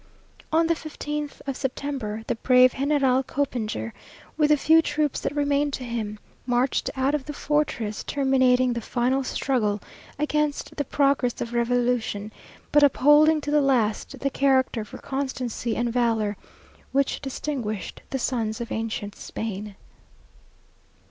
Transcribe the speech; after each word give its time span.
On 0.51 0.65
the 0.65 0.73
fifteenth 0.73 1.43
of 1.45 1.55
September, 1.55 2.23
the 2.25 2.33
brave 2.33 2.71
General 2.73 3.21
Copinger, 3.21 3.93
with 4.35 4.49
the 4.49 4.57
few 4.57 4.81
troops 4.81 5.19
that 5.19 5.35
remained 5.35 5.73
to 5.73 5.83
him, 5.83 6.17
marched 6.47 6.89
out 6.97 7.13
of 7.13 7.25
the 7.25 7.33
fortress, 7.33 8.03
terminating 8.03 8.73
the 8.73 8.81
final 8.81 9.23
struggle 9.23 9.79
against 10.17 10.75
the 10.75 10.83
progress 10.85 11.39
of 11.39 11.53
revolution, 11.53 12.33
but 12.71 12.81
upholding 12.81 13.41
to 13.41 13.51
the 13.51 13.61
last 13.61 14.17
the 14.21 14.31
character 14.31 14.83
for 14.83 14.97
constancy 14.97 15.75
and 15.75 15.93
valour 15.93 16.35
which 16.91 17.21
distinguished 17.21 18.01
the 18.09 18.17
sons 18.17 18.59
of 18.59 18.71
ancient 18.71 19.15
Spain. 19.15 19.75